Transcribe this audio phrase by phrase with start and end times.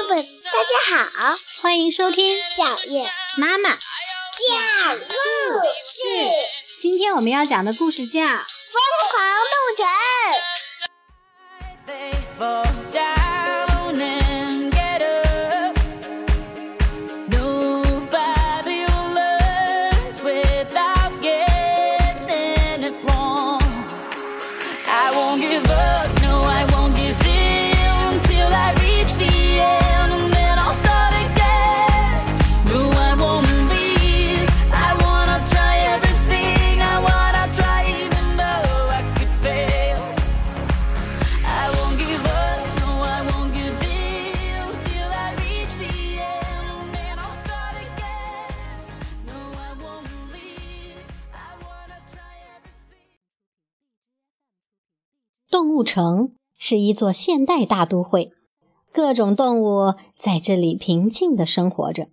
[0.00, 0.70] 友们，大家
[1.12, 3.06] 好，欢迎收听小月
[3.36, 3.68] 妈妈。
[3.68, 6.08] 讲故事，
[6.78, 8.38] 今天我们要讲的故事叫《疯
[9.10, 9.76] 狂动
[12.64, 12.69] 城。
[55.90, 58.30] 城》是一座现代大都会，
[58.92, 62.10] 各种动物在这里平静地生活着，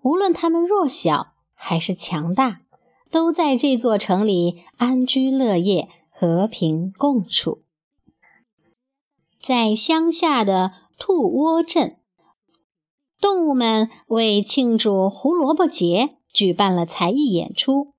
[0.00, 2.62] 无论它们弱小还是强大，
[3.10, 7.60] 都在这座城里安居乐业，和平共处。
[9.38, 11.98] 在乡下的兔窝镇，
[13.20, 17.92] 动物们为庆祝胡萝卜节举办了才艺演出。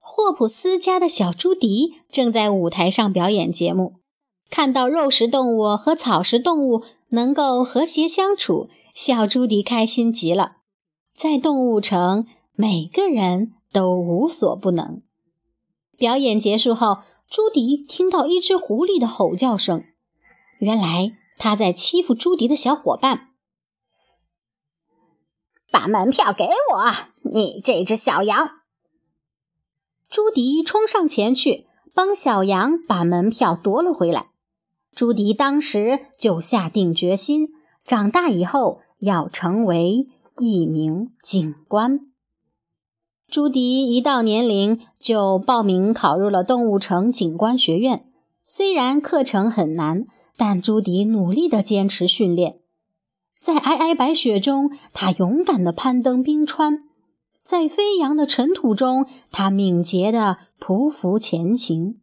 [0.00, 3.99] 霍普斯家的小朱迪正在舞台上表演节目。
[4.50, 10.56] 看到肉食动物和草食动物能够和谐相处，小朱迪开心极了。
[11.14, 15.02] 在动物城，每个人都无所不能。
[15.96, 19.84] 表演结束后，朱迪听到一只狐狸的吼叫声，
[20.58, 23.28] 原来他在欺负朱迪的小伙伴。
[25.70, 28.48] 把门票给我，你这只小羊！
[30.08, 34.29] 朱迪冲上前去，帮小羊把门票夺了回来。
[34.94, 37.48] 朱迪当时就下定决心，
[37.86, 40.06] 长大以后要成为
[40.38, 42.00] 一名警官。
[43.30, 48.04] 朱迪一到年龄就报名考入了动物城警官学院。
[48.44, 50.04] 虽然课程很难，
[50.36, 52.58] 但朱迪努力地坚持训练。
[53.40, 56.78] 在皑皑白雪中，他勇敢地攀登冰川；
[57.44, 61.99] 在飞扬的尘土中，他敏捷地匍匐前行。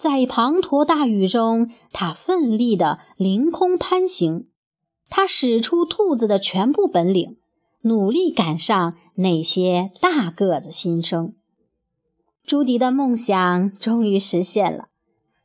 [0.00, 4.46] 在滂沱大雨中，他奋力地凌空攀行。
[5.10, 7.36] 他使出兔子的全部本领，
[7.82, 11.34] 努力赶上那些大个子新生。
[12.46, 14.88] 朱迪的梦想终于实现了，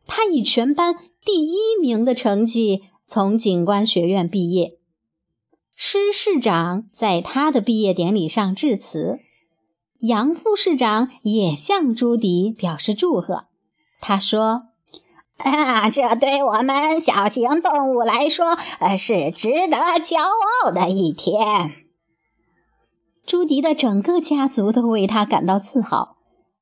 [0.08, 0.96] 他以全班
[1.26, 4.78] 第一名的成绩从警官学院毕业。
[5.76, 9.20] 施市长在他的毕业典礼上致辞，
[10.00, 13.48] 杨副市长也向朱迪表示祝贺。
[14.08, 14.68] 他说
[15.42, 20.20] ：“啊，这对我们小型动物来说，呃，是值得骄
[20.64, 21.72] 傲的一天。”
[23.26, 26.18] 朱迪的整个家族都为他感到自豪，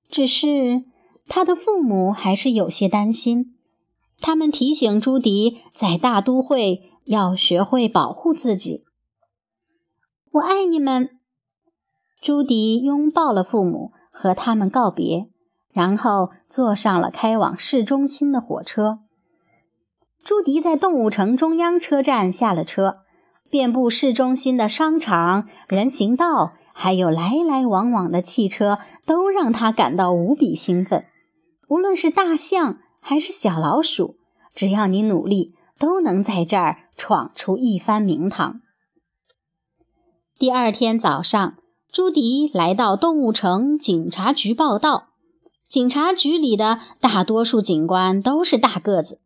[0.09, 0.85] 只是
[1.27, 3.53] 他的父母还是有些担心。
[4.21, 8.85] 他们提醒朱迪，在大都会要学会保护自己。
[10.31, 11.09] 我爱你们。
[12.21, 15.32] 朱迪拥抱了父母，和他们告别。
[15.73, 19.00] 然后坐上了开往市中心的火车。
[20.23, 23.00] 朱迪在动物城中央车站下了车，
[23.50, 31.06] 遍布市中心的商场、人行道，还有来来往往的汽车，都让他感到无比兴奋。
[31.67, 34.16] 无论是大象还是小老鼠，
[34.56, 38.62] 只要你努力，都能在这儿闯出一番名堂。
[40.39, 41.56] 第二天早上，
[41.91, 45.12] 朱迪来到动物城警察局报到。
[45.73, 49.19] 警察局里的大多数警官都是大个子，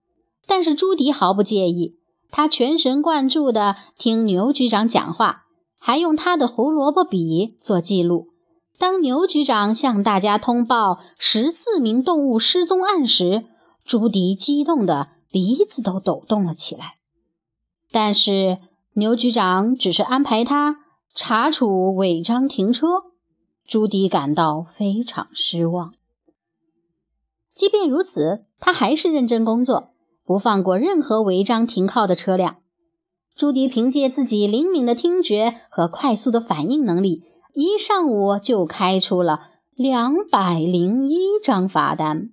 [0.46, 1.98] 但是朱迪毫不介意。
[2.32, 5.44] 他全神贯注地听牛局长讲话，
[5.78, 8.30] 还用他的胡萝卜笔做记录。
[8.78, 13.44] 当牛局长向大家通报十四名动物失踪案时，
[13.84, 16.94] 朱迪激动得鼻子都抖动了起来。
[17.92, 18.60] 但是
[18.94, 20.78] 牛局长只是安排他
[21.14, 22.88] 查处违章停车，
[23.68, 25.92] 朱迪感到非常失望。
[27.58, 29.90] 即便如此，他还是认真工作，
[30.24, 32.58] 不放过任何违章停靠的车辆。
[33.36, 37.24] 朱迪凭借自己灵敏的听觉和快速的反应能力，
[37.56, 42.30] 一上午就开出了两百零一张罚单。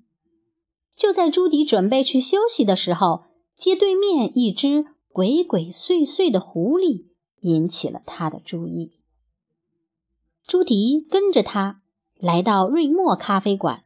[0.95, 3.23] 就在朱迪准备去休息的时候，
[3.57, 7.07] 街对面一只鬼鬼祟祟的狐狸
[7.41, 8.93] 引起了他的注意。
[10.47, 11.81] 朱迪跟着他
[12.19, 13.84] 来到瑞莫咖啡馆。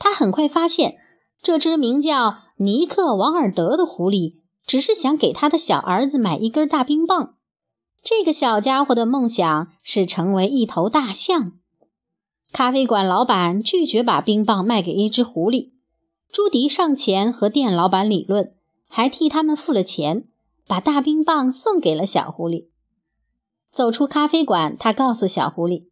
[0.00, 0.96] 他很快发现，
[1.40, 7.34] 这只名叫尼克·王尔德的狐狸只是想给他的小儿子买一根大冰棒。
[8.02, 11.52] 这个小家伙的梦想是成为一头大象。
[12.50, 15.72] 咖啡馆老板拒绝把冰棒卖给一只狐狸。
[16.32, 18.54] 朱迪上前和店老板理论，
[18.88, 20.24] 还替他们付了钱，
[20.66, 22.68] 把大冰棒送给了小狐狸。
[23.70, 25.88] 走出咖啡馆，他告诉小狐狸：“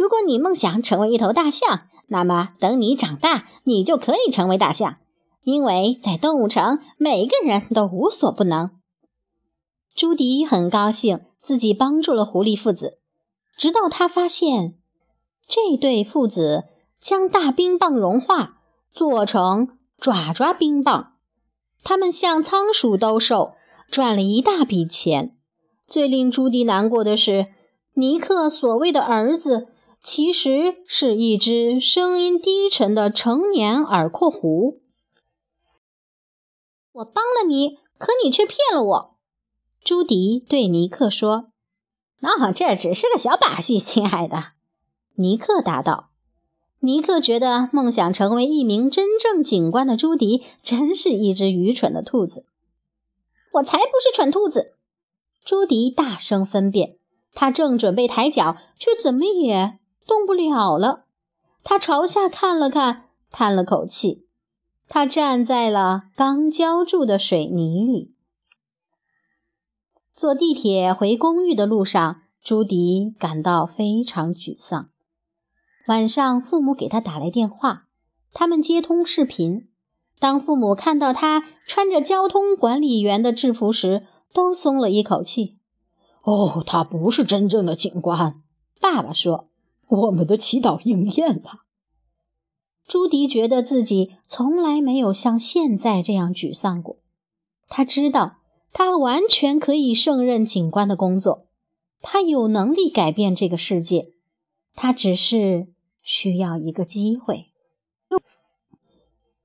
[0.00, 4.96] 如果你梦想成为一头大象，那么等你长大，你就可以成为大象，
[5.42, 8.70] 因为在动物城，每个人都无所不能。”
[9.94, 12.96] 朱迪很高兴自己帮助了狐狸父子，
[13.58, 14.78] 直到他发现
[15.46, 16.64] 这对父子
[16.98, 18.54] 将大冰棒融化，
[18.90, 21.12] 做成爪爪冰棒，
[21.84, 23.52] 他们向仓鼠兜售，
[23.90, 25.36] 赚了一大笔钱。
[25.86, 27.48] 最令朱迪难过的是，
[27.92, 29.68] 尼克所谓的儿子
[30.02, 34.80] 其实是一只声音低沉的成年耳廓狐。
[36.92, 39.16] 我帮了你，可你却骗了我。
[39.84, 41.50] 朱迪对尼克说
[42.22, 44.52] ：“哦，这只是个小把戏，亲爱的。”
[45.16, 46.10] 尼克答道。
[46.80, 52.46] 尼克觉得梦想成为一名真正警官的朱迪真是一只愚蠢的兔子。
[53.54, 54.76] 我才不是蠢兔子。
[55.44, 56.96] 朱迪大声分辨，
[57.34, 59.78] 他正准备抬脚，却怎么也
[60.10, 61.04] 动不了了。
[61.62, 64.26] 他朝下看了看，叹了口气。
[64.88, 68.12] 他站在了刚浇筑的水泥里。
[70.16, 74.88] 坐地铁回公寓的路上，朱迪感到非常沮丧。
[75.86, 77.84] 晚上，父母给他打来电话，
[78.32, 79.68] 他们接通视频。
[80.18, 84.04] 当父母看到他穿着交通管理员的制服时，
[84.34, 85.58] 都松了一口气。
[86.24, 88.42] 哦，他不是真正的警官，
[88.80, 89.49] 爸爸说。
[89.90, 91.60] 我们的祈祷应验了。
[92.86, 96.96] 朱迪觉得自己从来没有像现在这样沮丧过。
[97.68, 98.38] 他知道，
[98.72, 101.46] 他完全可以胜任警官的工作。
[102.02, 104.12] 他有能力改变这个世界，
[104.74, 105.68] 他只是
[106.02, 107.52] 需要一个机会。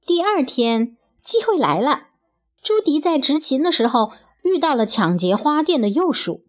[0.06, 2.07] 第二天，机会来了。
[2.62, 4.13] 朱迪在执勤的时候。
[4.45, 6.45] 遇到了抢劫花店的鼬鼠，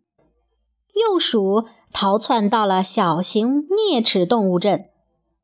[0.93, 1.66] 鼬鼠
[1.98, 4.84] 逃窜到了小型啮齿动物镇，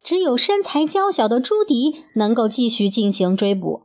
[0.04, 3.84] 只有身材娇小的朱迪能够继续进行追捕。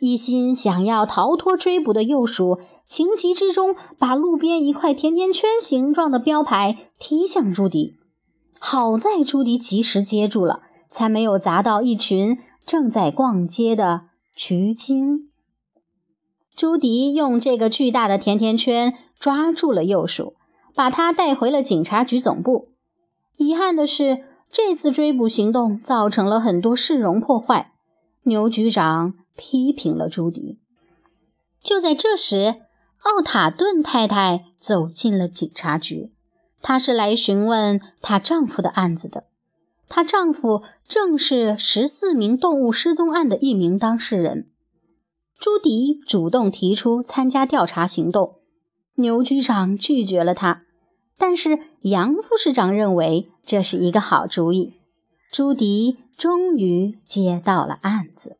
[0.00, 7.94] 一心想要逃脱追捕的幼鼠，情急之中把路边一块甜甜圈形状的标牌踢向朱迪。
[8.58, 12.36] 好在朱迪及时接住了，才没有砸到一群
[12.66, 15.30] 正在逛街的橘精。
[16.56, 20.34] 朱迪用这个巨大的甜甜圈抓住了幼鼠，
[20.78, 22.68] 把他带回了警察局总部。
[23.36, 27.72] 遗憾的是，这次追捕行动造成了很多市容破坏。
[28.22, 30.60] 牛局长批评了朱迪。
[31.64, 32.60] 就在这时，
[33.02, 36.12] 奥塔顿太太走进了警察局，
[36.62, 39.24] 她是来询问她丈夫的案子的。
[39.88, 44.48] 她丈夫正是十四名动物失踪案的一名当事人。
[45.40, 48.36] 朱迪主动提出参加调查行动，
[48.94, 50.62] 牛局长拒绝了他，
[51.18, 54.72] 但是杨副市长认为这是一个好主意。
[55.30, 58.38] 朱迪终于接到了案子。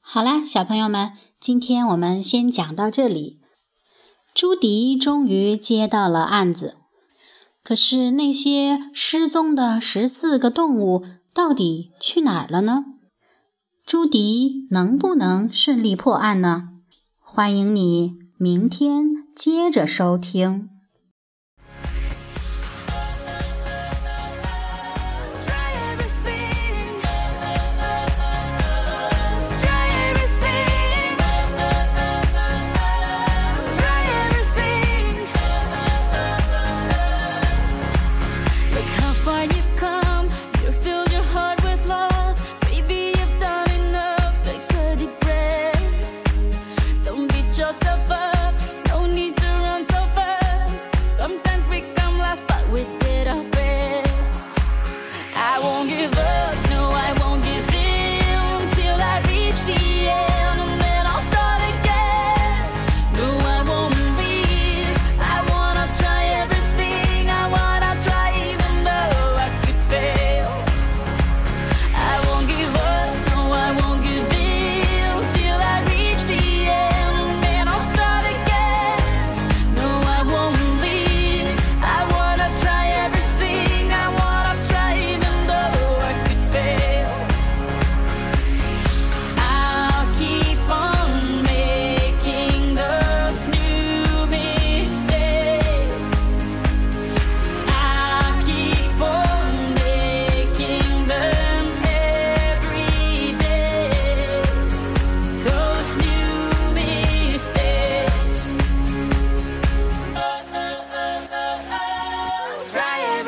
[0.00, 3.40] 好啦，小朋友们，今天我们先讲到这里。
[4.32, 6.76] 朱迪终于接到了案子，
[7.64, 11.04] 可是那些失踪的十四个动物
[11.34, 12.84] 到底去哪儿了呢？
[13.84, 16.68] 朱迪能不能顺利破案呢？
[17.20, 20.70] 欢迎你明天接着收听。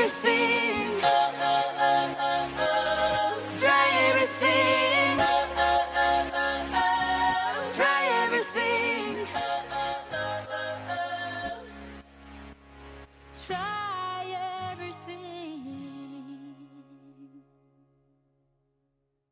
[0.01, 0.98] everything.